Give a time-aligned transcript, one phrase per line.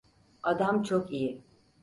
[0.43, 1.43] Adam çok iyi.